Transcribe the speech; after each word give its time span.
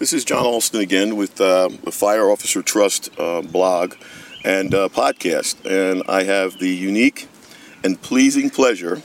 This 0.00 0.14
is 0.14 0.24
John 0.24 0.46
Alston 0.46 0.80
again 0.80 1.14
with 1.14 1.38
uh, 1.42 1.68
the 1.84 1.92
Fire 1.92 2.30
Officer 2.30 2.62
Trust 2.62 3.10
uh, 3.18 3.42
blog 3.42 3.96
and 4.46 4.74
uh, 4.74 4.88
podcast. 4.88 5.56
And 5.70 6.02
I 6.08 6.22
have 6.22 6.58
the 6.58 6.70
unique 6.70 7.28
and 7.84 8.00
pleasing 8.00 8.48
pleasure 8.48 9.02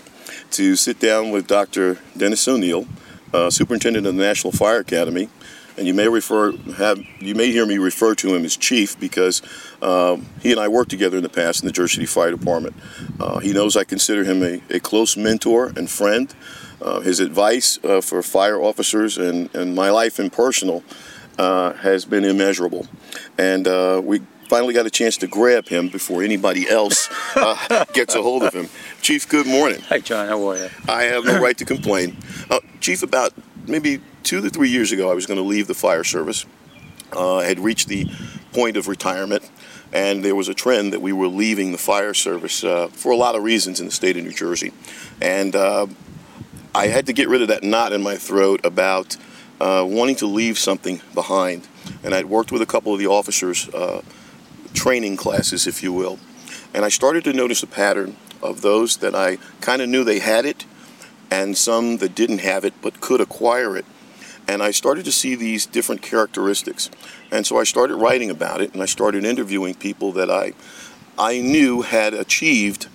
to 0.52 0.78
sit 0.78 1.02
down 1.02 1.31
with 1.31 1.47
Dr. 1.47 2.00
Denis 2.16 2.47
Onieal, 2.47 2.88
uh, 3.34 3.50
Superintendent 3.50 4.08
of 4.08 4.16
the 4.16 4.23
National 4.23 4.54
Fire 4.54 4.79
Academy. 4.79 5.27
And 5.77 5.86
you 5.86 5.93
may 5.93 6.07
refer 6.07 6.54
have 6.77 7.04
you 7.20 7.36
may 7.36 7.52
hear 7.52 7.66
me 7.66 7.77
refer 7.77 8.16
to 8.16 8.34
him 8.34 8.46
as 8.46 8.55
Chief 8.55 8.98
because 8.98 9.41
um, 9.82 10.25
he 10.39 10.52
and 10.52 10.62
I 10.62 10.70
worked 10.70 10.91
together 10.91 11.18
in 11.18 11.23
the 11.23 11.30
past 11.30 11.62
in 11.62 11.68
the 11.68 11.73
Jersey 11.73 11.96
City 11.96 12.05
Fire 12.05 12.32
Department. 12.32 12.73
Uh, 13.20 13.39
he 13.39 13.52
knows 13.52 13.75
I 13.75 13.84
consider 13.84 14.23
him 14.23 14.41
a, 14.41 14.62
a 14.73 14.80
close 14.80 15.18
mentor 15.18 15.73
and 15.75 15.89
friend. 15.89 16.34
Uh, 16.82 17.00
his 17.00 17.20
advice 17.20 17.80
uh, 17.84 18.02
for 18.02 18.21
fire 18.21 18.62
officers 18.62 19.18
and, 19.18 19.54
and 19.55 19.75
my 19.75 19.89
life 19.89 20.20
in 20.20 20.30
personal 20.30 20.84
uh, 21.38 21.74
has 21.74 22.06
been 22.06 22.24
immeasurable. 22.24 22.88
And 23.38 23.68
uh, 23.68 24.02
we 24.04 24.21
finally 24.47 24.74
got 24.74 24.86
a 24.86 24.89
chance 24.89 25.18
to 25.18 25.28
grab 25.28 25.68
him 25.68 25.89
before 25.89 26.24
anybody 26.24 26.69
else 26.69 27.10
uh, 27.36 27.86
gets 27.93 28.16
a 28.16 28.21
hold 28.21 28.43
of 28.43 28.54
him. 28.54 28.69
Chief, 29.02 29.28
good 29.28 29.47
morning. 29.47 29.82
Hi, 29.89 30.00
John. 30.00 30.28
How 30.28 30.50
are 30.50 30.57
you? 30.57 30.69
I 30.88 31.04
have 31.04 31.25
no 31.25 31.39
right 31.39 31.57
to 31.57 31.66
complain. 31.66 32.17
Uh, 32.50 32.59
Chief, 32.80 33.03
about 33.03 33.33
maybe 33.67 34.02
two 34.23 34.42
to 34.42 34.50
three 34.50 34.69
years 34.69 34.92
ago, 34.92 35.09
I 35.09 35.14
was 35.14 35.25
going 35.25 35.38
to 35.38 35.44
leave 35.44 35.67
the 35.67 35.73
fire 35.73 36.03
service. 36.03 36.45
Uh, 37.16 37.38
I 37.38 37.45
had 37.45 37.59
reached 37.59 37.88
the 37.88 38.08
point 38.52 38.78
of 38.78 38.88
retirement, 38.88 39.50
and 39.94 40.23
there 40.23 40.36
was 40.36 40.47
a 40.47 40.53
trend 40.53 40.94
that 40.94 41.02
we 41.02 41.14
were 41.14 41.28
leaving 41.28 41.72
the 41.72 41.78
fire 41.78 42.14
service 42.14 42.64
uh, 42.64 42.88
for 42.88 43.11
a 43.11 43.16
lot 43.16 43.36
of 43.36 43.44
reasons 43.44 43.80
in 43.80 43.86
the 43.86 43.92
state 43.92 44.17
of 44.17 44.23
New 44.23 44.33
Jersey. 44.33 44.72
And 45.22 45.55
uh, 45.55 45.88
I 46.75 46.88
had 46.88 47.06
to 47.06 47.14
get 47.14 47.30
rid 47.30 47.42
of 47.42 47.47
that 47.47 47.64
knot 47.64 47.94
in 47.94 48.03
my 48.03 48.17
throat 48.17 48.66
about 48.66 49.16
uh, 49.61 49.86
wanting 49.88 50.17
to 50.17 50.25
leave 50.25 50.59
something 50.59 51.00
behind. 51.14 51.70
And 52.03 52.14
I'd 52.14 52.25
worked 52.25 52.52
with 52.52 52.61
a 52.61 52.66
couple 52.66 52.92
of 52.92 53.00
the 53.00 53.08
officers, 53.08 53.69
uh, 53.69 54.02
training 54.73 55.16
classes, 55.16 55.67
if 55.67 55.81
you 55.81 55.94
will. 55.94 56.19
And 56.73 56.83
I 56.83 56.89
started 56.89 57.23
to 57.23 57.31
notice 57.31 57.64
a 57.64 57.67
pattern 57.67 58.17
of 58.44 58.61
those 58.61 58.97
that 58.97 59.16
I 59.16 59.38
kind 59.61 59.81
of 59.81 59.88
knew 59.88 60.03
they 60.03 60.19
had 60.19 60.45
it, 60.45 60.66
and 61.31 61.58
some 61.58 61.95
that 61.99 62.14
didn't 62.14 62.39
have 62.39 62.66
it 62.66 62.73
but 62.81 62.99
could 62.99 63.21
acquire 63.21 63.77
it. 63.77 63.86
And 64.45 64.61
I 64.61 64.71
started 64.71 65.05
to 65.05 65.14
see 65.14 65.33
these 65.33 65.66
different 65.66 66.02
characteristics. 66.02 66.92
And 67.31 67.47
so 67.47 67.58
I 67.58 67.64
started 67.64 67.95
writing 67.95 68.30
about 68.30 68.59
it, 68.59 68.73
and 68.73 68.83
I 68.83 68.86
started 68.86 69.23
interviewing 69.23 69.75
people 69.75 70.11
that 70.11 70.30
I, 70.30 70.52
I 71.17 71.39
knew 71.39 71.83
had 71.83 72.14
achieved 72.14 72.89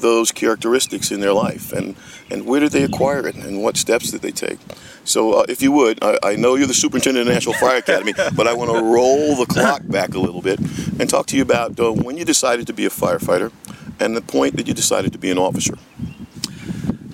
those 0.00 0.32
characteristics 0.32 1.10
in 1.10 1.20
their 1.20 1.32
life 1.32 1.72
and, 1.72 1.96
and 2.30 2.46
where 2.46 2.60
did 2.60 2.72
they 2.72 2.82
acquire 2.82 3.26
it 3.26 3.34
and 3.36 3.62
what 3.62 3.76
steps 3.76 4.10
did 4.10 4.22
they 4.22 4.32
take. 4.32 4.58
So, 5.04 5.32
uh, 5.32 5.44
if 5.48 5.62
you 5.62 5.72
would, 5.72 6.02
I, 6.02 6.18
I, 6.22 6.36
know 6.36 6.56
you're 6.56 6.66
the 6.66 6.74
superintendent 6.74 7.22
of 7.22 7.26
the 7.26 7.32
National 7.32 7.54
Fire 7.54 7.78
Academy, 7.78 8.12
but 8.36 8.46
I 8.46 8.52
want 8.52 8.70
to 8.70 8.82
roll 8.84 9.34
the 9.36 9.46
clock 9.46 9.82
back 9.86 10.14
a 10.14 10.18
little 10.18 10.42
bit 10.42 10.58
and 11.00 11.08
talk 11.08 11.26
to 11.26 11.36
you 11.36 11.42
about 11.42 11.78
uh, 11.80 11.90
when 11.90 12.16
you 12.16 12.24
decided 12.24 12.66
to 12.66 12.72
be 12.72 12.84
a 12.84 12.90
firefighter 12.90 13.50
and 13.98 14.16
the 14.16 14.20
point 14.20 14.56
that 14.56 14.68
you 14.68 14.74
decided 14.74 15.12
to 15.12 15.18
be 15.18 15.30
an 15.30 15.38
officer. 15.38 15.74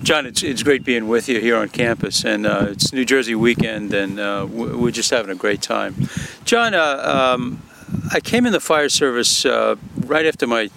John, 0.07 0.25
it's, 0.25 0.41
it's 0.41 0.63
great 0.63 0.85
being 0.85 1.09
with 1.09 1.27
you 1.27 1.41
here 1.41 1.57
on 1.57 1.67
campus, 1.67 2.23
and 2.23 2.45
uh, 2.45 2.67
it's 2.69 2.93
New 2.93 3.03
Jersey 3.03 3.35
weekend, 3.35 3.93
and 3.93 4.19
uh, 4.19 4.47
we're 4.49 4.91
just 4.91 5.09
having 5.09 5.31
a 5.31 5.35
great 5.35 5.61
time. 5.61 5.95
John, 6.45 6.73
uh, 6.73 7.35
um, 7.35 7.61
I 8.13 8.21
came 8.21 8.45
in 8.45 8.53
the 8.53 8.61
fire 8.61 8.87
service 8.87 9.45
uh, 9.45 9.75
right 10.05 10.25
after 10.25 10.47
my 10.47 10.69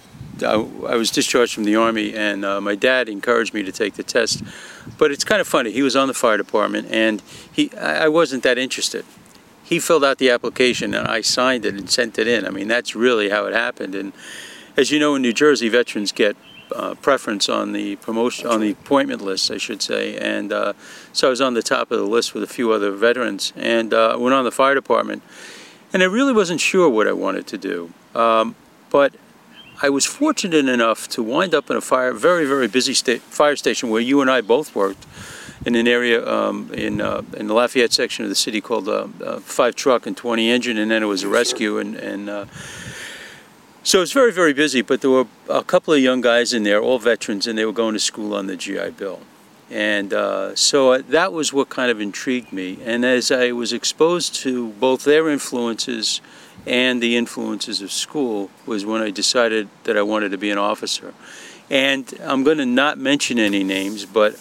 I, 0.43 0.53
I, 0.53 0.95
was 0.95 1.11
discharged 1.11 1.53
from 1.53 1.63
the 1.63 1.75
army, 1.75 2.13
and 2.13 2.43
uh, 2.43 2.61
my 2.61 2.75
dad 2.75 3.09
encouraged 3.09 3.53
me 3.53 3.63
to 3.63 3.71
take 3.71 3.95
the 3.95 4.03
test. 4.03 4.43
But 4.97 5.11
it's 5.11 5.23
kind 5.23 5.41
of 5.41 5.47
funny. 5.47 5.71
He 5.71 5.81
was 5.81 5.95
on 5.95 6.07
the 6.07 6.13
fire 6.13 6.37
department, 6.37 6.87
and 6.91 7.21
he 7.51 7.71
I 7.75 8.07
wasn't 8.07 8.43
that 8.43 8.57
interested. 8.57 9.05
He 9.63 9.79
filled 9.79 10.03
out 10.03 10.17
the 10.17 10.29
application, 10.29 10.93
and 10.93 11.07
I 11.07 11.21
signed 11.21 11.65
it 11.65 11.75
and 11.75 11.89
sent 11.89 12.19
it 12.19 12.27
in. 12.27 12.45
I 12.45 12.49
mean, 12.49 12.67
that's 12.67 12.95
really 12.95 13.29
how 13.29 13.45
it 13.45 13.53
happened. 13.53 13.95
And 13.95 14.11
as 14.75 14.91
you 14.91 14.99
know, 14.99 15.15
in 15.15 15.21
New 15.21 15.33
Jersey, 15.33 15.69
veterans 15.69 16.11
get 16.11 16.35
uh, 16.75 16.95
preference 16.95 17.49
on 17.49 17.73
the 17.73 17.95
promotion 17.97 18.47
on 18.47 18.61
the 18.61 18.71
appointment 18.71 19.21
list, 19.21 19.51
I 19.51 19.57
should 19.57 19.81
say. 19.81 20.17
And 20.17 20.51
uh, 20.51 20.73
so 21.13 21.27
I 21.27 21.29
was 21.29 21.41
on 21.41 21.53
the 21.53 21.61
top 21.61 21.91
of 21.91 21.99
the 21.99 22.05
list 22.05 22.33
with 22.33 22.43
a 22.43 22.47
few 22.47 22.71
other 22.71 22.91
veterans, 22.91 23.53
and 23.55 23.93
uh, 23.93 24.17
went 24.19 24.33
on 24.33 24.43
the 24.43 24.51
fire 24.51 24.75
department. 24.75 25.23
And 25.93 26.01
I 26.01 26.05
really 26.05 26.33
wasn't 26.33 26.61
sure 26.61 26.89
what 26.89 27.07
I 27.07 27.11
wanted 27.11 27.47
to 27.47 27.57
do, 27.57 27.93
um, 28.15 28.55
but 28.89 29.13
I 29.83 29.89
was 29.89 30.05
fortunate 30.05 30.69
enough 30.69 31.07
to 31.09 31.23
wind 31.23 31.55
up 31.55 31.71
in 31.71 31.75
a 31.75 31.81
fire, 31.81 32.13
very, 32.13 32.45
very 32.45 32.67
busy 32.67 32.93
sta- 32.93 33.17
fire 33.17 33.55
station 33.55 33.89
where 33.89 34.01
you 34.01 34.21
and 34.21 34.29
I 34.29 34.41
both 34.41 34.75
worked 34.75 35.07
in 35.65 35.73
an 35.73 35.87
area 35.87 36.23
um, 36.27 36.71
in 36.71 37.01
uh, 37.01 37.23
in 37.35 37.47
the 37.47 37.55
Lafayette 37.55 37.91
section 37.91 38.23
of 38.23 38.29
the 38.29 38.35
city 38.35 38.61
called 38.61 38.87
uh, 38.87 39.07
uh, 39.25 39.39
Five 39.39 39.75
Truck 39.75 40.05
and 40.05 40.15
20 40.15 40.51
Engine, 40.51 40.77
and 40.77 40.91
then 40.91 41.01
it 41.01 41.07
was 41.07 41.23
a 41.23 41.27
rescue. 41.27 41.79
And, 41.79 41.95
and 41.95 42.29
uh, 42.29 42.45
so 43.81 43.97
it 43.97 44.01
was 44.01 44.13
very, 44.13 44.31
very 44.31 44.53
busy, 44.53 44.83
but 44.83 45.01
there 45.01 45.09
were 45.09 45.25
a 45.49 45.63
couple 45.63 45.95
of 45.95 45.99
young 45.99 46.21
guys 46.21 46.53
in 46.53 46.61
there, 46.61 46.79
all 46.79 46.99
veterans, 46.99 47.47
and 47.47 47.57
they 47.57 47.65
were 47.65 47.73
going 47.73 47.93
to 47.93 47.99
school 47.99 48.35
on 48.35 48.45
the 48.45 48.55
GI 48.55 48.91
Bill. 48.91 49.19
And 49.71 50.13
uh, 50.13 50.55
so 50.55 51.01
that 51.01 51.33
was 51.33 51.53
what 51.53 51.69
kind 51.69 51.89
of 51.89 51.99
intrigued 51.99 52.53
me. 52.53 52.77
And 52.85 53.03
as 53.03 53.31
I 53.31 53.51
was 53.51 53.73
exposed 53.73 54.35
to 54.35 54.69
both 54.73 55.05
their 55.05 55.27
influences, 55.27 56.21
and 56.65 57.01
the 57.01 57.17
influences 57.17 57.81
of 57.81 57.91
school 57.91 58.49
was 58.65 58.85
when 58.85 59.01
I 59.01 59.09
decided 59.09 59.69
that 59.83 59.97
I 59.97 60.01
wanted 60.01 60.29
to 60.31 60.37
be 60.37 60.51
an 60.51 60.57
officer. 60.57 61.13
And 61.69 62.13
I'm 62.21 62.43
going 62.43 62.57
to 62.57 62.65
not 62.65 62.97
mention 62.97 63.39
any 63.39 63.63
names, 63.63 64.05
but 64.05 64.39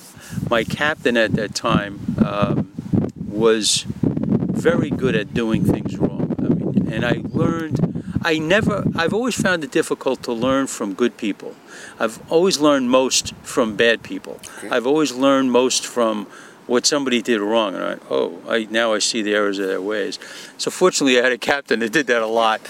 my 0.48 0.64
captain 0.64 1.16
at 1.16 1.32
that 1.32 1.54
time 1.54 2.16
um, 2.24 2.72
was 3.16 3.84
very 3.86 4.90
good 4.90 5.14
at 5.14 5.32
doing 5.32 5.64
things 5.64 5.96
wrong. 5.96 6.34
I 6.38 6.42
mean, 6.42 6.92
and 6.92 7.06
I 7.06 7.22
learned, 7.28 8.04
I 8.22 8.38
never, 8.38 8.84
I've 8.96 9.14
always 9.14 9.40
found 9.40 9.64
it 9.64 9.70
difficult 9.70 10.22
to 10.24 10.32
learn 10.32 10.66
from 10.66 10.92
good 10.92 11.16
people. 11.16 11.54
I've 11.98 12.20
always 12.30 12.58
learned 12.58 12.90
most 12.90 13.34
from 13.42 13.76
bad 13.76 14.02
people. 14.02 14.40
Okay. 14.58 14.68
I've 14.68 14.86
always 14.86 15.12
learned 15.12 15.52
most 15.52 15.86
from 15.86 16.26
what 16.70 16.86
somebody 16.86 17.20
did 17.20 17.40
wrong, 17.40 17.74
and 17.74 17.82
I, 17.82 17.96
oh, 18.10 18.38
I 18.48 18.68
now 18.70 18.94
I 18.94 19.00
see 19.00 19.22
the 19.22 19.34
errors 19.34 19.58
of 19.58 19.66
their 19.66 19.82
ways. 19.82 20.20
So 20.56 20.70
fortunately, 20.70 21.18
I 21.18 21.24
had 21.24 21.32
a 21.32 21.38
captain 21.38 21.80
that 21.80 21.90
did 21.90 22.06
that 22.06 22.22
a 22.22 22.28
lot, 22.28 22.60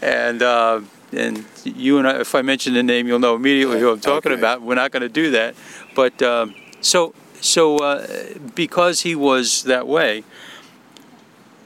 and 0.00 0.42
uh, 0.42 0.80
and 1.12 1.44
you 1.62 1.98
and 1.98 2.08
I, 2.08 2.20
if 2.20 2.34
I 2.34 2.40
mention 2.40 2.72
the 2.72 2.82
name, 2.82 3.06
you'll 3.06 3.18
know 3.18 3.34
immediately 3.34 3.78
who 3.78 3.90
I'm 3.90 4.00
talking 4.00 4.32
okay. 4.32 4.40
about. 4.40 4.62
We're 4.62 4.76
not 4.76 4.90
going 4.90 5.02
to 5.02 5.10
do 5.10 5.32
that, 5.32 5.54
but 5.94 6.22
um, 6.22 6.54
so 6.80 7.14
so 7.42 7.76
uh, 7.76 8.06
because 8.54 9.02
he 9.02 9.14
was 9.14 9.64
that 9.64 9.86
way. 9.86 10.24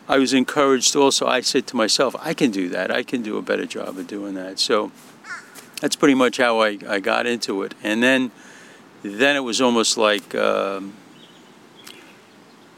I 0.08 0.18
was 0.18 0.32
encouraged 0.32 0.96
also. 0.96 1.26
I 1.26 1.40
said 1.40 1.68
to 1.68 1.76
myself, 1.76 2.16
I 2.20 2.32
can 2.34 2.50
do 2.50 2.68
that. 2.68 2.92
I 2.92 3.02
can 3.02 3.22
do 3.22 3.38
a 3.38 3.42
better 3.42 3.66
job 3.66 3.98
of 3.98 4.06
doing 4.06 4.34
that. 4.34 4.60
So 4.60 4.92
that's 5.80 5.96
pretty 5.96 6.14
much 6.14 6.36
how 6.36 6.60
I, 6.62 6.78
I 6.88 7.00
got 7.00 7.26
into 7.26 7.64
it. 7.64 7.74
And 7.82 8.04
then, 8.04 8.30
then 9.02 9.34
it 9.34 9.40
was 9.40 9.60
almost 9.60 9.98
like 9.98 10.32
um, 10.36 10.94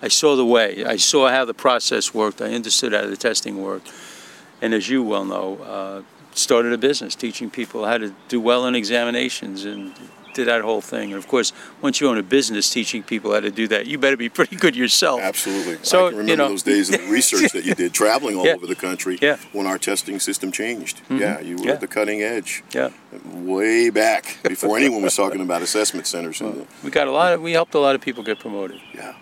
I 0.00 0.08
saw 0.08 0.36
the 0.36 0.46
way. 0.46 0.84
I 0.84 0.96
saw 0.96 1.28
how 1.28 1.44
the 1.44 1.54
process 1.54 2.14
worked. 2.14 2.40
I 2.40 2.54
understood 2.54 2.92
how 2.92 3.06
the 3.06 3.16
testing 3.16 3.62
worked. 3.62 3.92
And 4.60 4.74
as 4.74 4.88
you 4.88 5.02
well 5.02 5.24
know, 5.24 5.56
uh, 5.58 6.02
started 6.34 6.72
a 6.72 6.78
business 6.78 7.14
teaching 7.14 7.50
people 7.50 7.84
how 7.84 7.98
to 7.98 8.14
do 8.28 8.40
well 8.40 8.66
in 8.66 8.74
examinations 8.74 9.64
and 9.64 9.92
did 10.34 10.46
that 10.46 10.62
whole 10.62 10.80
thing. 10.80 11.12
And 11.12 11.18
of 11.18 11.26
course, 11.26 11.52
once 11.82 12.00
you 12.00 12.08
own 12.08 12.16
a 12.16 12.22
business 12.22 12.70
teaching 12.70 13.02
people 13.02 13.32
how 13.32 13.40
to 13.40 13.50
do 13.50 13.66
that, 13.68 13.86
you 13.86 13.98
better 13.98 14.16
be 14.16 14.28
pretty 14.38 14.56
good 14.56 14.76
yourself. 14.76 15.20
Absolutely. 15.20 15.78
So, 15.82 16.06
I 16.06 16.10
can 16.10 16.18
remember 16.18 16.30
you 16.30 16.36
know, 16.36 16.48
those 16.48 16.62
days 16.62 16.94
of 16.94 17.00
the 17.00 17.10
research 17.10 17.52
that 17.52 17.64
you 17.64 17.74
did 17.74 17.92
traveling 17.92 18.36
all 18.36 18.46
yeah. 18.46 18.54
over 18.54 18.66
the 18.66 18.76
country 18.76 19.18
yeah. 19.20 19.36
when 19.52 19.66
our 19.66 19.78
testing 19.78 20.20
system 20.20 20.52
changed. 20.52 20.98
Mm-hmm. 20.98 21.18
Yeah, 21.18 21.40
you 21.40 21.56
were 21.56 21.64
yeah. 21.64 21.72
at 21.72 21.80
the 21.80 21.88
cutting 21.88 22.22
edge. 22.22 22.62
Yeah. 22.72 22.90
Way 23.32 23.90
back 23.90 24.38
before 24.44 24.76
anyone 24.76 25.02
was 25.02 25.16
talking 25.16 25.40
about 25.40 25.62
assessment 25.62 26.06
centers. 26.06 26.40
Well, 26.40 26.66
we 26.84 26.90
got 26.90 27.08
a 27.08 27.12
lot 27.12 27.32
of, 27.32 27.42
we 27.42 27.52
helped 27.52 27.74
a 27.74 27.80
lot 27.80 27.94
of 27.94 28.00
people 28.00 28.22
get 28.22 28.38
promoted. 28.38 28.80
Yeah. 28.94 29.14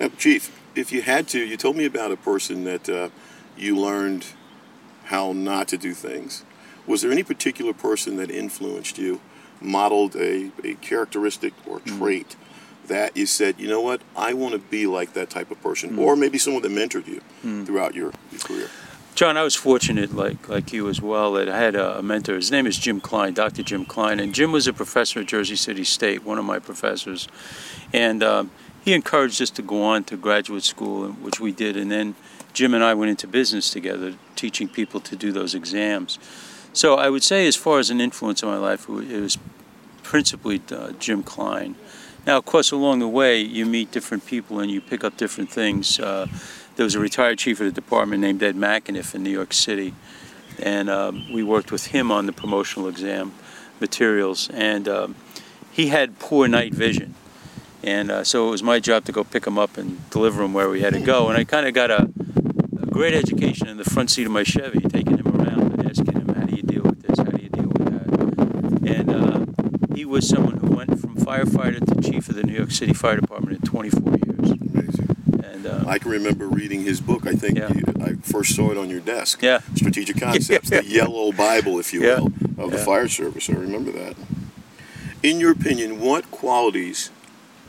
Now, 0.00 0.08
Chief, 0.18 0.50
if 0.74 0.92
you 0.92 1.02
had 1.02 1.28
to, 1.28 1.40
you 1.40 1.56
told 1.56 1.76
me 1.76 1.84
about 1.84 2.10
a 2.10 2.16
person 2.16 2.64
that 2.64 2.88
uh, 2.88 3.10
you 3.56 3.76
learned 3.76 4.26
how 5.04 5.32
not 5.32 5.68
to 5.68 5.76
do 5.76 5.94
things. 5.94 6.44
Was 6.86 7.02
there 7.02 7.12
any 7.12 7.22
particular 7.22 7.72
person 7.72 8.16
that 8.16 8.30
influenced 8.30 8.98
you, 8.98 9.20
modeled 9.60 10.16
a, 10.16 10.50
a 10.62 10.74
characteristic 10.74 11.54
or 11.66 11.80
mm-hmm. 11.80 11.98
trait 11.98 12.28
mm-hmm. 12.30 12.88
that 12.88 13.16
you 13.16 13.26
said, 13.26 13.58
you 13.58 13.68
know 13.68 13.80
what, 13.80 14.02
I 14.16 14.34
want 14.34 14.52
to 14.52 14.58
be 14.58 14.86
like 14.86 15.14
that 15.14 15.30
type 15.30 15.50
of 15.50 15.62
person, 15.62 15.90
mm-hmm. 15.90 16.00
or 16.00 16.16
maybe 16.16 16.38
someone 16.38 16.62
that 16.62 16.72
mentored 16.72 17.06
you 17.06 17.20
mm-hmm. 17.20 17.64
throughout 17.64 17.94
your, 17.94 18.12
your, 18.30 18.40
career? 18.40 18.70
John, 19.14 19.36
I 19.36 19.44
was 19.44 19.54
fortunate, 19.54 20.12
like 20.12 20.48
like 20.48 20.72
you 20.72 20.88
as 20.88 21.00
well, 21.00 21.32
that 21.34 21.48
I 21.48 21.56
had 21.56 21.76
a, 21.76 22.00
a 22.00 22.02
mentor. 22.02 22.34
His 22.34 22.50
name 22.50 22.66
is 22.66 22.76
Jim 22.76 23.00
Klein, 23.00 23.32
Dr. 23.32 23.62
Jim 23.62 23.84
Klein, 23.84 24.18
and 24.18 24.34
Jim 24.34 24.50
was 24.50 24.66
a 24.66 24.72
professor 24.72 25.20
at 25.20 25.26
Jersey 25.26 25.54
City 25.54 25.84
State, 25.84 26.24
one 26.24 26.38
of 26.38 26.44
my 26.44 26.58
professors, 26.58 27.28
and. 27.92 28.22
Um, 28.22 28.50
he 28.84 28.92
encouraged 28.92 29.40
us 29.40 29.50
to 29.50 29.62
go 29.62 29.82
on 29.82 30.04
to 30.04 30.16
graduate 30.16 30.62
school, 30.62 31.08
which 31.08 31.40
we 31.40 31.52
did, 31.52 31.76
and 31.76 31.90
then 31.90 32.14
Jim 32.52 32.74
and 32.74 32.84
I 32.84 32.92
went 32.92 33.10
into 33.10 33.26
business 33.26 33.70
together, 33.70 34.14
teaching 34.36 34.68
people 34.68 35.00
to 35.00 35.16
do 35.16 35.32
those 35.32 35.54
exams. 35.54 36.18
So 36.74 36.96
I 36.96 37.08
would 37.08 37.22
say, 37.22 37.46
as 37.46 37.56
far 37.56 37.78
as 37.78 37.88
an 37.88 38.00
influence 38.00 38.42
on 38.42 38.50
my 38.50 38.58
life, 38.58 38.88
it 38.88 39.20
was 39.20 39.38
principally 40.02 40.60
uh, 40.70 40.92
Jim 40.92 41.22
Klein. 41.22 41.76
Now, 42.26 42.36
of 42.36 42.44
course, 42.44 42.72
along 42.72 42.98
the 42.98 43.08
way, 43.08 43.40
you 43.40 43.64
meet 43.64 43.90
different 43.90 44.26
people 44.26 44.60
and 44.60 44.70
you 44.70 44.80
pick 44.80 45.02
up 45.02 45.16
different 45.16 45.50
things. 45.50 45.98
Uh, 45.98 46.26
there 46.76 46.84
was 46.84 46.94
a 46.94 47.00
retired 47.00 47.38
chief 47.38 47.60
of 47.60 47.66
the 47.66 47.72
department 47.72 48.20
named 48.20 48.42
Ed 48.42 48.56
McAniff 48.56 49.14
in 49.14 49.22
New 49.22 49.30
York 49.30 49.52
City, 49.52 49.94
and 50.58 50.90
um, 50.90 51.32
we 51.32 51.42
worked 51.42 51.72
with 51.72 51.86
him 51.86 52.12
on 52.12 52.26
the 52.26 52.32
promotional 52.32 52.88
exam 52.88 53.32
materials. 53.80 54.50
And 54.50 54.88
um, 54.88 55.14
he 55.72 55.88
had 55.88 56.18
poor 56.18 56.48
night 56.48 56.74
vision, 56.74 57.14
and 57.84 58.10
uh, 58.10 58.24
so 58.24 58.48
it 58.48 58.50
was 58.50 58.62
my 58.62 58.80
job 58.80 59.04
to 59.04 59.12
go 59.12 59.22
pick 59.24 59.46
him 59.46 59.58
up 59.58 59.76
and 59.76 60.08
deliver 60.10 60.42
him 60.42 60.54
where 60.54 60.70
we 60.70 60.80
had 60.80 60.94
to 60.94 61.00
go. 61.00 61.28
And 61.28 61.36
I 61.36 61.44
kind 61.44 61.66
of 61.66 61.74
got 61.74 61.90
a, 61.90 62.04
a, 62.82 62.86
great 62.86 63.12
education 63.14 63.68
in 63.68 63.76
the 63.76 63.84
front 63.84 64.10
seat 64.10 64.24
of 64.24 64.32
my 64.32 64.42
Chevy, 64.42 64.80
taking 64.80 65.18
him 65.18 65.28
around 65.28 65.72
and 65.74 65.86
asking 65.90 66.12
him, 66.14 66.34
"How 66.34 66.46
do 66.46 66.56
you 66.56 66.62
deal 66.62 66.82
with 66.82 67.02
this? 67.02 67.18
How 67.18 67.24
do 67.24 67.42
you 67.42 67.50
deal 67.50 67.68
with 67.68 67.84
that?" 68.80 68.96
And 68.96 69.10
uh, 69.10 69.94
he 69.94 70.04
was 70.06 70.26
someone 70.26 70.56
who 70.56 70.74
went 70.74 70.98
from 70.98 71.14
firefighter 71.16 71.84
to 71.84 72.10
chief 72.10 72.28
of 72.30 72.36
the 72.36 72.42
New 72.42 72.54
York 72.54 72.70
City 72.70 72.94
Fire 72.94 73.20
Department 73.20 73.58
in 73.58 73.62
24 73.68 74.00
years. 74.24 74.50
Amazing. 74.50 75.16
And 75.44 75.66
uh, 75.66 75.84
I 75.86 75.98
can 75.98 76.10
remember 76.10 76.46
reading 76.48 76.82
his 76.84 77.00
book. 77.02 77.26
I 77.26 77.32
think 77.34 77.58
Yeah. 77.58 77.70
you, 77.74 77.84
I 78.00 78.14
first 78.22 78.56
saw 78.56 78.70
it 78.70 78.78
on 78.78 78.88
your 78.88 79.00
desk. 79.00 79.42
Yeah. 79.42 79.60
Strategic 79.74 80.16
Concepts, 80.20 80.70
the 80.70 80.84
yellow 80.84 81.32
Bible, 81.32 81.78
if 81.78 81.92
you 81.92 82.02
Yeah. 82.02 82.20
will, 82.20 82.32
of 82.56 82.70
the 82.70 82.78
fire 82.78 83.08
service. 83.08 83.50
I 83.50 83.54
remember 83.54 83.92
that. 83.92 84.14
In 85.22 85.40
your 85.40 85.52
opinion, 85.52 86.00
what 86.00 86.30
qualities 86.30 87.10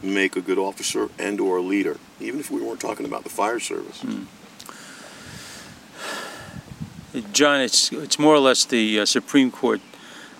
make 0.05 0.35
a 0.35 0.41
good 0.41 0.57
officer 0.57 1.09
and 1.17 1.39
or 1.39 1.57
a 1.57 1.61
leader? 1.61 1.97
Even 2.19 2.39
if 2.39 2.49
we 2.51 2.61
weren't 2.61 2.79
talking 2.79 3.05
about 3.05 3.23
the 3.23 3.29
fire 3.29 3.59
service. 3.59 4.01
Hmm. 4.01 4.23
John, 7.31 7.61
it's 7.61 7.91
it's 7.91 8.19
more 8.19 8.35
or 8.35 8.39
less 8.39 8.65
the 8.65 8.99
uh, 8.99 9.05
Supreme 9.05 9.49
Court 9.49 9.79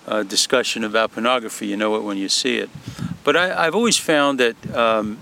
uh, 0.08 0.24
discussion 0.24 0.84
about 0.84 1.14
pornography. 1.14 1.68
You 1.68 1.78
know 1.78 1.96
it 1.96 2.04
when 2.04 2.18
you 2.18 2.28
see 2.28 2.58
it. 2.58 2.70
But 3.24 3.36
I, 3.38 3.66
I've 3.66 3.76
always 3.76 3.98
found 3.98 4.40
that 4.40 4.76
um, 4.76 5.20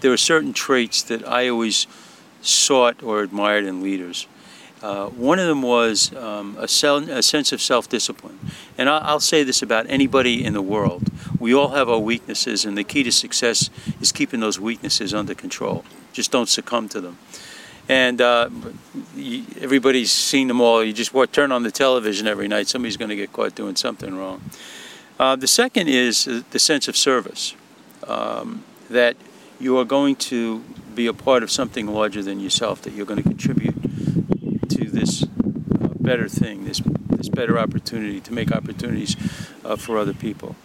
there 0.00 0.12
are 0.12 0.16
certain 0.16 0.52
traits 0.52 1.02
that 1.04 1.26
I 1.26 1.48
always 1.48 1.86
sought 2.40 3.02
or 3.02 3.22
admired 3.22 3.64
in 3.64 3.82
leaders. 3.82 4.26
Uh, 4.80 5.06
one 5.08 5.38
of 5.38 5.46
them 5.46 5.62
was 5.62 6.14
um, 6.14 6.56
a, 6.58 6.68
sel- 6.68 7.10
a 7.10 7.22
sense 7.22 7.52
of 7.52 7.60
self-discipline, 7.62 8.38
and 8.76 8.88
I- 8.88 8.98
I'll 8.98 9.18
say 9.20 9.42
this 9.42 9.62
about 9.62 9.86
anybody 9.88 10.44
in 10.44 10.52
the 10.52 10.62
world: 10.62 11.10
we 11.44 11.52
all 11.52 11.68
have 11.68 11.90
our 11.90 11.98
weaknesses, 11.98 12.64
and 12.64 12.74
the 12.74 12.84
key 12.84 13.02
to 13.02 13.12
success 13.12 13.68
is 14.00 14.12
keeping 14.12 14.40
those 14.40 14.58
weaknesses 14.58 15.12
under 15.12 15.34
control. 15.34 15.84
Just 16.14 16.30
don't 16.30 16.48
succumb 16.48 16.88
to 16.88 17.02
them. 17.02 17.18
And 17.86 18.18
uh, 18.22 18.48
everybody's 19.60 20.10
seen 20.10 20.48
them 20.48 20.62
all. 20.62 20.82
You 20.82 20.94
just 20.94 21.12
turn 21.32 21.52
on 21.52 21.62
the 21.62 21.70
television 21.70 22.26
every 22.26 22.48
night, 22.48 22.66
somebody's 22.68 22.96
going 22.96 23.10
to 23.10 23.16
get 23.16 23.30
caught 23.30 23.54
doing 23.54 23.76
something 23.76 24.16
wrong. 24.16 24.40
Uh, 25.20 25.36
the 25.36 25.46
second 25.46 25.88
is 25.88 26.26
uh, 26.26 26.40
the 26.50 26.58
sense 26.58 26.88
of 26.88 26.96
service, 26.96 27.54
um, 28.08 28.64
that 28.88 29.14
you 29.60 29.76
are 29.76 29.84
going 29.84 30.16
to 30.16 30.64
be 30.94 31.06
a 31.06 31.12
part 31.12 31.42
of 31.42 31.50
something 31.50 31.86
larger 31.86 32.22
than 32.22 32.40
yourself, 32.40 32.80
that 32.80 32.94
you're 32.94 33.04
going 33.04 33.22
to 33.22 33.28
contribute 33.28 33.76
to 34.70 34.88
this 34.88 35.24
uh, 35.24 35.26
better 36.00 36.26
thing, 36.26 36.64
this, 36.64 36.80
this 37.10 37.28
better 37.28 37.58
opportunity, 37.58 38.18
to 38.18 38.32
make 38.32 38.50
opportunities 38.50 39.14
uh, 39.62 39.76
for 39.76 39.98
other 39.98 40.14
people. 40.14 40.56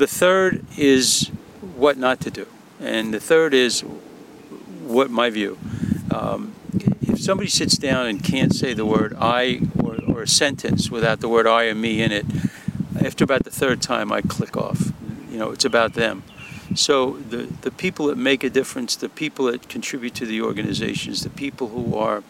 The 0.00 0.06
third 0.06 0.64
is 0.78 1.28
what 1.76 1.98
not 1.98 2.20
to 2.20 2.30
do. 2.30 2.46
And 2.80 3.12
the 3.12 3.20
third 3.20 3.52
is 3.52 3.82
what 3.82 5.10
my 5.10 5.28
view. 5.28 5.58
Um, 6.10 6.54
if 7.02 7.20
somebody 7.20 7.50
sits 7.50 7.76
down 7.76 8.06
and 8.06 8.24
can't 8.24 8.54
say 8.54 8.72
the 8.72 8.86
word 8.86 9.14
I 9.20 9.60
or, 9.78 9.98
or 10.08 10.22
a 10.22 10.26
sentence 10.26 10.90
without 10.90 11.20
the 11.20 11.28
word 11.28 11.46
I 11.46 11.64
or 11.64 11.74
me 11.74 12.00
in 12.00 12.12
it, 12.12 12.24
after 12.98 13.24
about 13.24 13.44
the 13.44 13.50
third 13.50 13.82
time, 13.82 14.10
I 14.10 14.22
click 14.22 14.56
off. 14.56 14.90
You 15.30 15.36
know, 15.36 15.50
it's 15.50 15.66
about 15.66 15.92
them. 15.92 16.22
So 16.74 17.18
the, 17.18 17.48
the 17.60 17.70
people 17.70 18.06
that 18.06 18.16
make 18.16 18.42
a 18.42 18.48
difference, 18.48 18.96
the 18.96 19.10
people 19.10 19.52
that 19.52 19.68
contribute 19.68 20.14
to 20.14 20.24
the 20.24 20.40
organizations, 20.40 21.24
the 21.24 21.28
people 21.28 21.68
who 21.68 21.94
are 21.94 22.22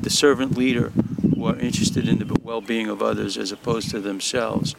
the 0.00 0.08
servant 0.08 0.56
leader, 0.56 0.94
who 1.34 1.44
are 1.44 1.56
interested 1.56 2.08
in 2.08 2.20
the 2.20 2.40
well-being 2.42 2.88
of 2.88 3.02
others 3.02 3.36
as 3.36 3.52
opposed 3.52 3.90
to 3.90 4.00
themselves, 4.00 4.74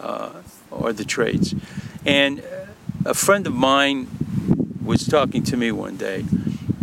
uh, 0.00 0.42
are 0.82 0.92
the 0.92 1.04
traits. 1.04 1.54
And 2.04 2.40
uh, 2.40 3.10
a 3.10 3.14
friend 3.14 3.46
of 3.46 3.54
mine 3.54 4.08
was 4.84 5.04
talking 5.06 5.42
to 5.44 5.56
me 5.56 5.72
one 5.72 5.96
day, 5.96 6.24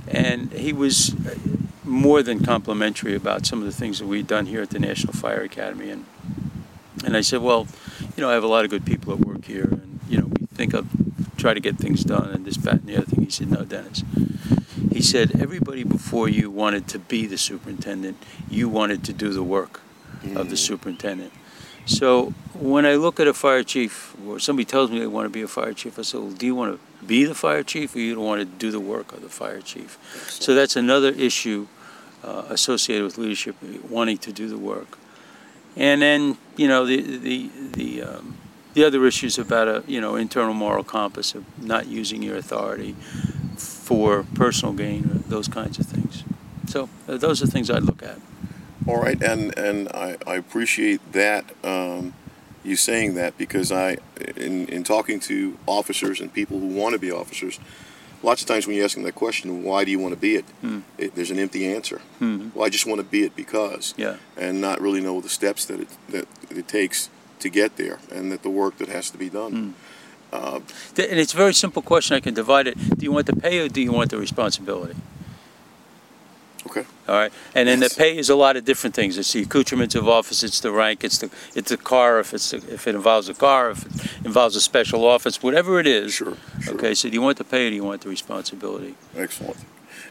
and 0.08 0.52
he 0.52 0.74
was 0.74 1.14
uh, 1.14 1.36
more 1.84 2.24
than 2.24 2.44
complimentary 2.44 3.16
about 3.16 3.46
some 3.46 3.60
of 3.60 3.66
the 3.66 3.72
things 3.72 4.00
that 4.00 4.08
we'd 4.08 4.28
done 4.28 4.46
here 4.48 4.62
at 4.62 4.70
the 4.70 4.80
National 4.80 5.14
Fire 5.14 5.42
Academy. 5.42 5.90
And 5.90 6.06
and 7.06 7.18
I 7.18 7.22
said, 7.22 7.42
well, 7.42 7.68
you 8.16 8.22
know, 8.22 8.30
I 8.30 8.34
have 8.34 8.44
a 8.44 8.48
lot 8.48 8.64
of 8.64 8.72
good 8.72 8.86
people 8.86 9.16
that 9.16 9.26
work 9.26 9.46
here, 9.46 9.66
and 9.66 10.00
you 10.08 10.18
know, 10.18 10.26
we 10.26 10.46
think 10.48 10.74
of 10.74 10.88
try 11.44 11.54
to 11.54 11.60
get 11.60 11.78
things 11.78 12.06
done 12.06 12.30
and 12.30 12.46
this, 12.46 12.56
that, 12.58 12.76
and 12.76 12.88
the 12.88 12.96
other 12.96 13.06
thing. 13.06 13.26
He 13.26 13.30
said, 13.30 13.52
no, 13.52 13.66
Denis. 13.66 14.04
He 14.92 15.02
said, 15.02 15.42
everybody 15.42 15.84
before 15.84 16.30
you 16.30 16.50
wanted 16.50 16.88
to 16.90 17.00
be 17.00 17.26
the 17.26 17.38
superintendent. 17.38 18.18
You 18.50 18.70
wanted 18.70 19.04
to 19.06 19.14
do 19.14 19.34
the 19.34 19.44
work 19.44 19.82
of 20.36 20.50
the 20.50 20.56
mm. 20.56 20.58
superintendent. 20.58 21.34
So 21.86 22.34
when 22.54 22.86
I 22.86 22.96
look 22.96 23.20
at 23.20 23.28
a 23.28 23.34
fire 23.34 23.64
chief, 23.64 24.16
or 24.26 24.40
somebody 24.40 24.66
tells 24.66 24.90
me 24.90 25.00
they 25.00 25.08
want 25.08 25.26
to 25.26 25.30
be 25.30 25.42
a 25.42 25.48
fire 25.48 25.74
chief, 25.74 26.00
I 26.00 26.04
say, 26.04 26.18
well, 26.18 26.32
do 26.32 26.46
you 26.46 26.56
want 26.56 26.80
to 26.80 27.06
be 27.06 27.26
the 27.26 27.36
fire 27.36 27.64
chief, 27.64 27.96
or 27.96 28.00
you 28.00 28.16
don't 28.16 28.24
want 28.24 28.40
to 28.40 28.46
do 28.46 28.72
the 28.72 28.80
work 28.80 29.12
of 29.12 29.22
the 29.22 29.30
fire 29.30 29.62
chief? 29.62 29.98
So 30.30 30.54
that's 30.54 30.76
another 30.76 31.10
issue 31.10 31.68
uh, 32.24 32.46
associated 32.50 33.04
with 33.04 33.18
leadership, 33.18 33.56
wanting 33.90 34.18
to 34.20 34.32
do 34.32 34.48
the 34.48 34.58
work. 34.58 34.98
And 35.76 36.02
then, 36.02 36.38
you 36.56 36.68
know, 36.68 36.86
the 36.86 37.02
the 37.18 37.50
the 37.74 38.04
um, 38.04 38.38
the 38.74 38.84
other 38.84 39.06
issues 39.06 39.38
about 39.38 39.68
a 39.68 39.84
you 39.88 40.00
know 40.00 40.16
internal 40.16 40.54
moral 40.54 40.84
compass 40.84 41.36
of 41.36 41.44
not 41.62 41.88
using 41.88 42.24
your 42.24 42.38
authority 42.38 42.96
for 43.58 44.24
personal 44.36 44.74
gain, 44.74 45.24
those 45.28 45.48
kinds 45.48 45.80
of 45.80 45.86
things. 45.86 46.24
So 46.68 46.90
uh, 47.08 47.18
those 47.18 47.42
are 47.44 47.48
things 47.48 47.70
I'd 47.70 47.84
look 47.84 48.04
at. 48.04 48.20
All 48.88 49.02
right, 49.02 49.22
and 49.22 49.58
and 49.58 49.88
I, 49.90 50.18
I 50.28 50.36
appreciate 50.36 51.00
that 51.14 51.46
um, 51.64 52.14
you 52.64 52.76
saying 52.76 53.16
that 53.16 53.38
because 53.38 53.72
I, 53.72 53.98
in 54.36 54.68
in 54.68 54.84
talking 54.84 55.20
to 55.22 55.58
officers 55.66 56.20
and 56.20 56.34
people 56.34 56.60
who 56.60 56.68
want 56.68 56.94
to 56.94 57.00
be 57.00 57.12
officers, 57.12 57.60
lots 58.24 58.42
of 58.42 58.48
times 58.48 58.68
when 58.68 58.76
you 58.76 58.84
ask 58.84 58.96
them 58.96 59.04
that 59.04 59.16
question, 59.16 59.64
why 59.64 59.86
do 59.86 59.92
you 59.92 60.00
want 60.00 60.14
to 60.14 60.20
be 60.20 60.36
it? 60.36 60.46
Hmm. 60.62 60.80
it 60.98 61.16
there's 61.16 61.32
an 61.32 61.40
empty 61.40 61.74
answer. 61.74 62.02
Hmm. 62.20 62.50
Well, 62.54 62.66
I 62.66 62.70
just 62.70 62.86
want 62.86 63.00
to 63.00 63.04
be 63.06 63.24
it 63.24 63.36
because, 63.36 63.94
Yeah. 63.98 64.18
and 64.38 64.60
not 64.60 64.82
really 64.82 65.02
know 65.02 65.22
the 65.22 65.30
steps 65.30 65.66
that 65.66 65.80
it 65.80 65.88
that 66.10 66.28
it 66.52 66.68
takes 66.68 67.10
to 67.40 67.50
get 67.50 67.76
there, 67.78 68.00
and 68.12 68.32
that 68.32 68.42
the 68.44 68.50
work 68.50 68.78
that 68.78 68.90
has 68.90 69.10
to 69.12 69.18
be 69.18 69.30
done. 69.30 69.52
Hmm. 69.52 69.72
Uh, 70.36 70.60
And 70.98 71.20
it's 71.20 71.34
a 71.34 71.38
very 71.38 71.54
simple 71.54 71.82
question. 71.84 72.18
I 72.18 72.20
can 72.20 72.34
divide 72.34 72.66
it. 72.68 72.76
Do 72.98 73.04
you 73.06 73.12
want 73.12 73.28
the 73.28 73.36
pay 73.36 73.60
or 73.60 73.68
do 73.70 73.80
you 73.82 73.92
want 73.92 74.10
the 74.10 74.18
responsibility? 74.18 74.96
All 77.06 77.16
right, 77.16 77.34
and 77.54 77.68
then 77.68 77.82
the 77.82 77.94
pay 77.96 78.18
is 78.18 78.30
a 78.30 78.36
lot 78.36 78.56
of 78.56 78.64
different 78.64 78.96
things. 78.96 79.18
It's 79.18 79.34
the 79.34 79.42
accoutrements 79.42 79.94
of 79.94 80.08
office, 80.08 80.42
it's 80.42 80.62
the 80.62 80.72
rank, 80.72 81.04
it's 81.04 81.18
the 81.18 81.30
it's 81.54 81.70
the 81.70 81.76
car 81.78 82.20
if 82.20 82.34
it's 82.34 82.54
if 82.54 82.88
it 82.88 82.96
involves 82.96 83.28
a 83.28 83.34
car, 83.34 83.72
if 83.72 83.86
it 83.86 84.26
involves 84.26 84.56
a 84.56 84.62
special 84.62 85.04
office, 85.06 85.44
whatever 85.44 85.80
it 85.82 85.88
is. 85.88 86.14
Sure. 86.14 86.38
sure. 86.62 86.76
Okay, 86.76 86.94
so 86.94 87.10
do 87.10 87.14
you 87.14 87.22
want 87.22 87.38
the 87.38 87.44
pay 87.44 87.68
or 87.68 87.70
do 87.70 87.76
you 87.76 87.84
want 87.84 88.02
the 88.02 88.10
responsibility? 88.10 88.96
Excellent. 89.18 89.58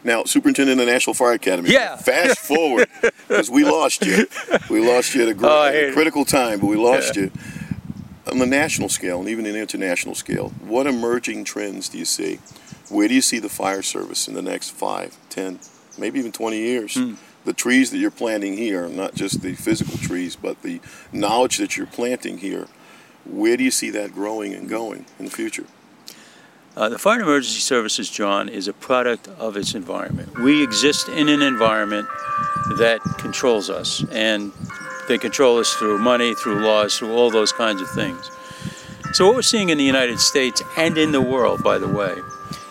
Now, 0.03 0.23
Superintendent 0.25 0.79
of 0.79 0.85
the 0.85 0.91
National 0.91 1.13
Fire 1.13 1.31
Academy. 1.33 1.71
Yeah. 1.71 1.95
Fast 1.95 2.37
forward, 2.47 2.87
because 3.27 3.49
we 3.49 3.63
lost 3.63 4.05
you. 4.05 4.27
We 4.69 4.85
lost 4.85 5.15
you 5.15 5.23
at 5.23 5.29
a, 5.29 5.33
gr- 5.33 5.45
Oh, 5.47 5.61
I 5.61 5.67
at 5.69 5.73
hate 5.73 5.83
a 5.85 5.87
it. 5.89 5.93
critical 5.93 6.25
time, 6.25 6.59
but 6.59 6.67
we 6.67 6.75
lost 6.75 7.15
Yeah. 7.15 7.23
you. 7.23 7.31
On 8.31 8.37
the 8.37 8.45
national 8.45 8.89
scale 8.89 9.19
and 9.19 9.29
even 9.29 9.45
in 9.45 9.53
the 9.53 9.59
international 9.59 10.13
scale, 10.15 10.49
what 10.61 10.87
emerging 10.87 11.43
trends 11.45 11.89
do 11.89 11.97
you 11.97 12.05
see? 12.05 12.39
Where 12.89 13.07
do 13.07 13.13
you 13.13 13.21
see 13.21 13.39
the 13.39 13.49
fire 13.49 13.81
service 13.81 14.27
in 14.27 14.33
the 14.33 14.41
next 14.41 14.71
five, 14.71 15.17
ten, 15.29 15.59
maybe 15.97 16.19
even 16.19 16.31
20 16.31 16.57
years? 16.57 16.95
Hmm. 16.95 17.15
The 17.45 17.53
trees 17.53 17.91
that 17.91 17.97
you're 17.97 18.11
planting 18.11 18.55
here, 18.55 18.87
not 18.87 19.15
just 19.15 19.41
the 19.41 19.53
physical 19.53 19.97
trees, 19.97 20.35
but 20.35 20.61
the 20.61 20.79
knowledge 21.11 21.57
that 21.57 21.75
you're 21.75 21.87
planting 21.87 22.37
here, 22.37 22.67
where 23.25 23.57
do 23.57 23.63
you 23.63 23.71
see 23.71 23.89
that 23.91 24.13
growing 24.13 24.53
and 24.53 24.69
going 24.69 25.05
in 25.19 25.25
the 25.25 25.31
future? 25.31 25.65
Uh, 26.75 26.89
the 26.89 26.97
Fire 26.97 27.15
and 27.15 27.23
Emergency 27.23 27.59
Services, 27.59 28.09
John, 28.09 28.49
is 28.49 28.67
a 28.67 28.73
product 28.73 29.27
of 29.27 29.55
its 29.57 29.75
environment. 29.75 30.39
We 30.39 30.63
exist 30.63 31.07
in 31.07 31.29
an 31.29 31.41
environment 31.41 32.07
that 32.77 32.99
controls 33.19 33.69
us, 33.69 34.03
and 34.11 34.51
they 35.07 35.19
control 35.19 35.59
us 35.59 35.73
through 35.73 35.99
money, 35.99 36.33
through 36.33 36.61
laws, 36.61 36.97
through 36.97 37.13
all 37.13 37.29
those 37.29 37.51
kinds 37.51 37.81
of 37.81 37.89
things. 37.91 38.31
So, 39.13 39.27
what 39.27 39.35
we're 39.35 39.43
seeing 39.43 39.69
in 39.69 39.77
the 39.77 39.83
United 39.83 40.19
States 40.19 40.63
and 40.75 40.97
in 40.97 41.11
the 41.11 41.21
world, 41.21 41.61
by 41.61 41.77
the 41.77 41.87
way, 41.87 42.15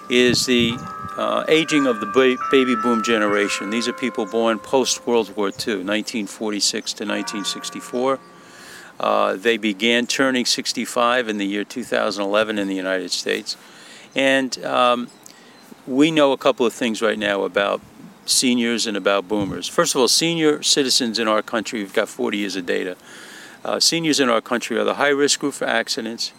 is 0.08 0.46
the 0.46 0.76
uh, 1.16 1.44
aging 1.48 1.86
of 1.86 2.00
the 2.00 2.06
ba- 2.06 2.42
baby 2.50 2.74
boom 2.74 3.02
generation. 3.02 3.70
These 3.70 3.88
are 3.88 3.92
people 3.92 4.26
born 4.26 4.58
post 4.58 5.06
World 5.06 5.36
War 5.36 5.48
II, 5.48 5.84
1946 5.84 6.92
to 6.94 7.04
1964. 7.04 8.18
Uh, 8.98 9.34
they 9.34 9.56
began 9.56 10.06
turning 10.06 10.44
65 10.44 11.28
in 11.28 11.38
the 11.38 11.46
year 11.46 11.64
2011 11.64 12.58
in 12.58 12.68
the 12.68 12.74
United 12.74 13.10
States. 13.10 13.56
And 14.14 14.62
um, 14.64 15.08
we 15.86 16.10
know 16.10 16.32
a 16.32 16.36
couple 16.38 16.64
of 16.66 16.72
things 16.72 17.02
right 17.02 17.18
now 17.18 17.42
about 17.42 17.80
seniors 18.24 18.86
and 18.86 18.96
about 18.96 19.26
boomers. 19.26 19.68
First 19.68 19.94
of 19.94 20.00
all, 20.00 20.08
senior 20.08 20.62
citizens 20.62 21.18
in 21.18 21.26
our 21.26 21.42
country, 21.42 21.80
we've 21.80 21.92
got 21.92 22.08
40 22.08 22.38
years 22.38 22.56
of 22.56 22.66
data. 22.66 22.96
Uh, 23.64 23.80
seniors 23.80 24.20
in 24.20 24.28
our 24.28 24.40
country 24.40 24.78
are 24.78 24.84
the 24.84 24.94
high 24.94 25.08
risk 25.08 25.40
group 25.40 25.54
for 25.54 25.66
accidents, 25.66 26.32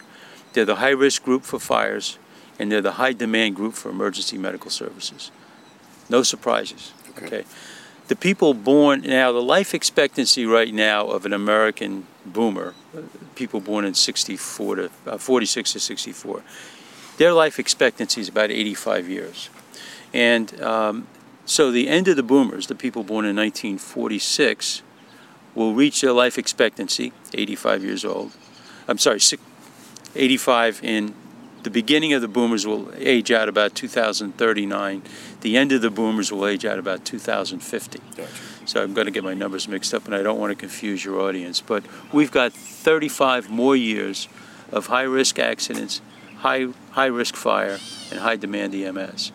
they're 0.53 0.65
the 0.65 0.75
high 0.75 0.89
risk 0.89 1.23
group 1.23 1.43
for 1.43 1.59
fires, 1.59 2.17
and 2.59 2.71
they're 2.71 2.81
the 2.81 2.93
high 2.93 3.13
demand 3.13 3.55
group 3.55 3.73
for 3.73 3.89
emergency 3.89 4.37
medical 4.37 4.69
services. 4.69 5.31
No 6.09 6.23
surprises. 6.23 6.93
Okay. 7.09 7.25
Okay. 7.25 7.43
The 8.07 8.15
people 8.15 8.53
born 8.53 9.01
now, 9.01 9.31
the 9.31 9.41
life 9.41 9.73
expectancy 9.73 10.45
right 10.45 10.73
now 10.73 11.07
of 11.07 11.25
an 11.25 11.31
American 11.31 12.05
boomer, 12.25 12.73
people 13.35 13.61
born 13.61 13.85
in 13.85 13.93
64 13.93 14.75
to 14.75 14.89
uh, 15.07 15.17
46 15.17 15.73
to 15.73 15.79
64, 15.79 16.43
their 17.17 17.31
life 17.31 17.59
expectancy 17.59 18.19
is 18.19 18.27
about 18.27 18.51
85 18.51 19.07
years. 19.07 19.49
And 20.13 20.61
um, 20.61 21.07
so 21.45 21.71
the 21.71 21.87
end 21.87 22.07
of 22.07 22.15
the 22.15 22.23
boomers, 22.23 22.67
the 22.67 22.75
people 22.75 23.03
born 23.03 23.25
in 23.25 23.35
1946, 23.35 24.81
will 25.55 25.73
reach 25.73 26.01
their 26.01 26.11
life 26.11 26.37
expectancy, 26.37 27.13
85 27.33 27.83
years 27.83 28.03
old. 28.03 28.31
I'm 28.87 28.97
sorry, 28.97 29.19
85 30.15 30.83
in 30.83 31.15
the 31.63 31.69
beginning 31.69 32.13
of 32.13 32.21
the 32.21 32.27
boomers 32.27 32.65
will 32.67 32.91
age 32.97 33.31
out 33.31 33.49
about 33.49 33.75
2039. 33.75 35.03
The 35.41 35.57
end 35.57 35.71
of 35.71 35.81
the 35.81 35.89
boomers 35.89 36.31
will 36.31 36.45
age 36.45 36.65
out 36.65 36.79
about 36.79 37.05
2050. 37.05 37.99
Gotcha. 37.99 38.29
So 38.65 38.81
I'm 38.81 38.93
going 38.93 39.05
to 39.05 39.11
get 39.11 39.23
my 39.23 39.33
numbers 39.33 39.67
mixed 39.67 39.93
up, 39.93 40.05
and 40.05 40.15
I 40.15 40.23
don't 40.23 40.39
want 40.39 40.51
to 40.51 40.55
confuse 40.55 41.03
your 41.03 41.19
audience. 41.19 41.61
But 41.61 41.83
we've 42.13 42.31
got 42.31 42.53
35 42.53 43.49
more 43.49 43.75
years 43.75 44.27
of 44.71 44.87
high 44.87 45.03
risk 45.03 45.39
accidents, 45.39 46.01
high 46.37 46.67
high 46.91 47.07
risk 47.07 47.35
fire, 47.35 47.79
and 48.11 48.19
high 48.19 48.35
demand 48.35 48.73
EMS. 48.73 49.31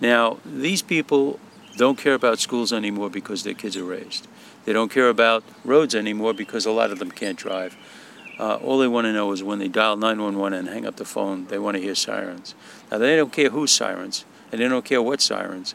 Now 0.00 0.38
these 0.44 0.82
people 0.82 1.38
don't 1.76 1.98
care 1.98 2.14
about 2.14 2.38
schools 2.38 2.72
anymore 2.72 3.10
because 3.10 3.42
their 3.44 3.54
kids 3.54 3.76
are 3.76 3.84
raised. 3.84 4.26
They 4.64 4.72
don't 4.72 4.90
care 4.90 5.08
about 5.08 5.44
roads 5.64 5.94
anymore 5.94 6.34
because 6.34 6.66
a 6.66 6.70
lot 6.70 6.90
of 6.90 6.98
them 6.98 7.10
can't 7.10 7.38
drive. 7.38 7.76
Uh, 8.40 8.56
all 8.64 8.78
they 8.78 8.88
want 8.88 9.04
to 9.04 9.12
know 9.12 9.30
is 9.32 9.42
when 9.42 9.58
they 9.58 9.68
dial 9.68 9.98
911 9.98 10.58
and 10.58 10.68
hang 10.68 10.86
up 10.86 10.96
the 10.96 11.04
phone, 11.04 11.44
they 11.48 11.58
want 11.58 11.76
to 11.76 11.82
hear 11.82 11.94
sirens. 11.94 12.54
Now 12.90 12.96
they 12.96 13.14
don't 13.14 13.30
care 13.30 13.50
whose 13.50 13.70
sirens, 13.70 14.24
and 14.50 14.58
they 14.58 14.66
don't 14.66 14.84
care 14.84 15.02
what 15.02 15.20
sirens, 15.20 15.74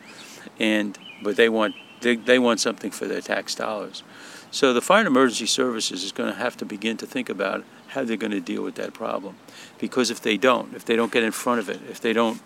and 0.59 0.97
but 1.21 1.35
they 1.35 1.47
want 1.47 1.75
they, 2.01 2.15
they 2.15 2.39
want 2.39 2.59
something 2.59 2.89
for 2.89 3.05
their 3.05 3.21
tax 3.21 3.53
dollars. 3.53 4.01
So 4.49 4.73
the 4.73 4.81
Fire 4.81 5.01
and 5.01 5.07
Emergency 5.07 5.45
Services 5.45 6.03
is 6.03 6.11
going 6.11 6.33
to 6.33 6.39
have 6.39 6.57
to 6.57 6.65
begin 6.65 6.97
to 6.97 7.05
think 7.05 7.29
about 7.29 7.63
how 7.89 8.03
they're 8.03 8.17
going 8.17 8.31
to 8.31 8.39
deal 8.39 8.63
with 8.63 8.75
that 8.75 8.95
problem, 8.95 9.37
because 9.77 10.09
if 10.09 10.19
they 10.19 10.35
don't, 10.35 10.73
if 10.73 10.85
they 10.85 10.95
don't 10.95 11.11
get 11.11 11.21
in 11.21 11.31
front 11.31 11.59
of 11.59 11.69
it, 11.69 11.81
if 11.87 12.01
they 12.01 12.13
don't 12.13 12.41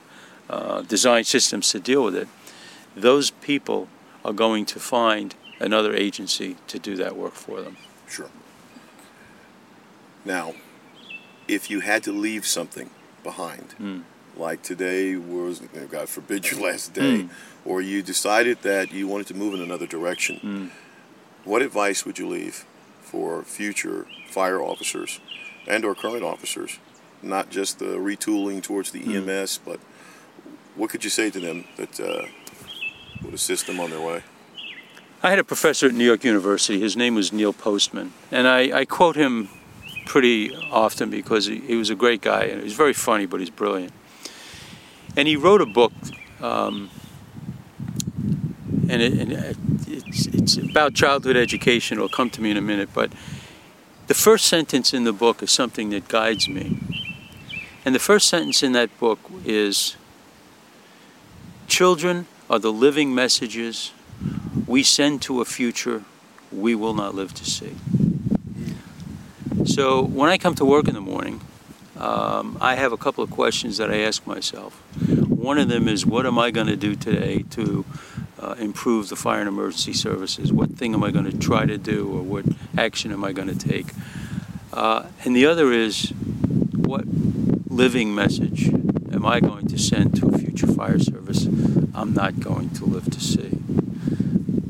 uh, 0.49 0.81
design 0.81 1.23
systems 1.23 1.71
to 1.71 1.79
deal 1.79 2.03
with 2.03 2.15
it, 2.17 2.27
those 2.93 3.31
people 3.31 3.87
are 4.25 4.33
going 4.33 4.65
to 4.65 4.81
find 4.81 5.35
another 5.61 5.95
agency 5.95 6.57
to 6.67 6.77
do 6.77 6.97
that 6.97 7.15
work 7.15 7.35
for 7.35 7.61
them. 7.61 7.77
Sure. 8.05 8.29
Now, 10.25 10.53
if 11.47 11.69
you 11.69 11.79
had 11.81 12.03
to 12.03 12.11
leave 12.11 12.45
something 12.45 12.89
behind, 13.23 13.75
Mm. 13.79 14.03
like 14.37 14.61
today 14.61 15.15
was, 15.15 15.61
God 15.89 16.07
forbid, 16.09 16.45
your 16.51 16.61
last 16.61 16.93
day, 16.93 17.23
Mm. 17.23 17.29
or 17.65 17.81
you 17.81 18.01
decided 18.01 18.61
that 18.61 18.91
you 18.91 19.07
wanted 19.07 19.27
to 19.27 19.33
move 19.33 19.53
in 19.53 19.61
another 19.61 19.87
direction, 19.87 20.39
Mm. 20.43 20.69
what 21.43 21.61
advice 21.61 22.05
would 22.05 22.19
you 22.19 22.27
leave 22.27 22.65
for 23.03 23.43
future 23.43 24.05
fire 24.29 24.61
officers 24.61 25.19
and 25.67 25.83
or 25.83 25.95
current 25.95 26.23
officers? 26.23 26.77
Not 27.21 27.49
just 27.49 27.79
the 27.79 27.97
retooling 27.97 28.61
towards 28.61 28.91
the 28.91 28.99
Mm. 29.01 29.15
EMS, 29.15 29.59
but 29.65 29.79
what 30.75 30.89
could 30.89 31.03
you 31.03 31.09
say 31.09 31.29
to 31.29 31.39
them 31.39 31.65
that 31.77 31.99
uh, 31.99 32.25
would 33.23 33.33
assist 33.33 33.67
them 33.67 33.79
on 33.79 33.89
their 33.89 33.99
way? 34.01 34.21
I 35.21 35.29
had 35.31 35.39
a 35.39 35.43
professor 35.43 35.87
at 35.87 35.93
New 35.93 36.05
York 36.05 36.23
University. 36.23 36.79
His 36.79 36.95
name 36.95 37.13
was 37.15 37.33
Neil 37.33 37.51
Postman, 37.51 38.13
and 38.31 38.47
I, 38.47 38.71
I 38.81 38.85
quote 38.85 39.17
him 39.17 39.49
pretty 40.09 40.55
often 40.71 41.11
because 41.11 41.45
he, 41.45 41.59
he 41.59 41.75
was 41.75 41.91
a 41.91 41.95
great 41.95 42.19
guy 42.19 42.45
and 42.45 42.63
he's 42.63 42.73
very 42.73 42.93
funny, 42.93 43.27
but 43.27 43.39
he's 43.39 43.51
brilliant. 43.51 43.93
And 45.15 45.27
he 45.27 45.35
wrote 45.35 45.61
a 45.61 45.67
book, 45.67 45.93
um, 46.41 46.89
and, 48.89 49.01
it, 49.03 49.13
and 49.13 49.31
it- 49.31 49.57
it's, 49.91 50.25
it's 50.27 50.57
about 50.57 50.93
childhood 50.95 51.35
education. 51.35 51.97
It'll 51.97 52.09
come 52.09 52.29
to 52.31 52.41
me 52.41 52.49
in 52.51 52.57
a 52.57 52.61
minute, 52.61 52.89
but 52.93 53.11
the 54.07 54.13
first 54.15 54.45
sentence 54.45 54.93
in 54.93 55.03
the 55.03 55.13
book 55.13 55.43
is 55.43 55.51
something 55.51 55.89
that 55.91 56.07
guides 56.07 56.47
me. 56.49 56.79
And 57.85 57.93
the 57.93 57.99
first 57.99 58.27
sentence 58.29 58.63
in 58.63 58.71
that 58.73 58.89
book 58.99 59.19
is 59.45 59.95
Children 61.67 62.25
are 62.49 62.57
the 62.59 62.71
living 62.71 63.13
messages 63.13 63.91
we 64.65 64.81
send 64.81 65.21
to 65.23 65.41
a 65.41 65.45
future 65.45 66.03
we 66.51 66.73
will 66.73 66.95
not 66.95 67.13
live 67.13 67.33
to 67.35 67.45
see. 67.45 67.75
So 69.69 70.01
when 70.01 70.31
I 70.31 70.39
come 70.39 70.55
to 70.55 70.65
work 70.65 70.87
in 70.87 70.95
the 70.95 70.99
morning, 71.01 71.41
um, 71.95 72.57
I 72.59 72.73
have 72.73 72.91
a 72.91 72.97
couple 72.97 73.23
of 73.23 73.29
questions 73.29 73.77
that 73.77 73.91
I 73.91 73.99
ask 73.99 74.25
myself. 74.25 74.73
One 75.29 75.59
of 75.59 75.69
them 75.69 75.87
is, 75.87 76.07
what 76.07 76.25
am 76.25 76.39
I 76.39 76.49
going 76.49 76.65
to 76.65 76.75
do 76.75 76.95
today 76.95 77.43
to 77.51 77.85
uh, 78.39 78.55
improve 78.57 79.09
the 79.09 79.15
fire 79.15 79.41
and 79.41 79.47
emergency 79.47 79.93
services? 79.93 80.51
What 80.51 80.71
thing 80.71 80.95
am 80.95 81.03
I 81.03 81.11
going 81.11 81.29
to 81.29 81.37
try 81.37 81.67
to 81.67 81.77
do, 81.77 82.07
or 82.11 82.23
what 82.23 82.45
action 82.79 83.11
am 83.11 83.23
I 83.23 83.31
going 83.31 83.47
to 83.47 83.57
take? 83.57 83.93
Uh, 84.73 85.03
and 85.23 85.35
the 85.35 85.45
other 85.45 85.71
is, 85.71 86.09
what 86.75 87.05
living 87.67 88.15
message 88.15 88.69
am 88.69 89.23
I 89.23 89.39
going 89.39 89.67
to 89.67 89.77
send 89.77 90.15
to 90.15 90.29
a 90.29 90.37
future 90.39 90.67
fire 90.67 90.97
service 90.97 91.45
I'm 91.93 92.15
not 92.15 92.39
going 92.39 92.71
to 92.71 92.85
live 92.85 93.05
to 93.11 93.21
see? 93.21 93.51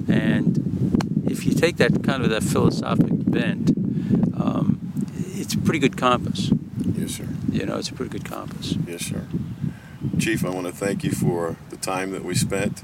And 0.09 1.23
if 1.25 1.45
you 1.45 1.53
take 1.53 1.77
that 1.77 2.03
kind 2.03 2.21
of 2.21 2.29
that 2.31 2.43
philosophic 2.43 3.13
bent, 3.31 3.69
um, 4.35 4.78
it's 5.49 5.55
a 5.55 5.65
pretty 5.65 5.79
good 5.79 5.97
compass. 5.97 6.51
Yes, 6.93 7.15
sir. 7.15 7.27
You 7.51 7.65
know, 7.65 7.79
it's 7.79 7.89
a 7.89 7.93
pretty 7.93 8.11
good 8.11 8.23
compass. 8.23 8.75
Yes, 8.85 9.07
sir. 9.07 9.25
Chief, 10.19 10.45
I 10.45 10.49
want 10.51 10.67
to 10.67 10.71
thank 10.71 11.03
you 11.03 11.09
for 11.09 11.55
the 11.71 11.77
time 11.77 12.11
that 12.11 12.23
we 12.23 12.35
spent 12.35 12.83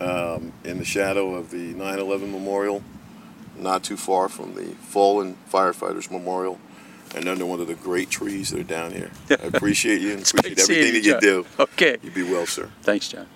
um, 0.00 0.54
in 0.64 0.78
the 0.78 0.84
shadow 0.86 1.34
of 1.34 1.50
the 1.50 1.74
9 1.74 1.98
11 1.98 2.32
memorial, 2.32 2.82
not 3.58 3.84
too 3.84 3.98
far 3.98 4.30
from 4.30 4.54
the 4.54 4.64
Fallen 4.80 5.36
Firefighters 5.52 6.10
Memorial, 6.10 6.58
and 7.14 7.28
under 7.28 7.44
one 7.44 7.60
of 7.60 7.66
the 7.66 7.74
great 7.74 8.08
trees 8.08 8.48
that 8.48 8.60
are 8.60 8.62
down 8.62 8.92
here. 8.92 9.10
I 9.28 9.34
appreciate 9.42 10.00
you 10.00 10.12
and 10.14 10.22
appreciate 10.22 10.58
everything 10.58 10.94
that 10.94 11.04
you 11.04 11.12
John. 11.12 11.20
do. 11.20 11.46
Okay. 11.58 11.98
You 12.02 12.10
be 12.12 12.22
well, 12.22 12.46
sir. 12.46 12.70
Thanks, 12.80 13.10
John. 13.10 13.26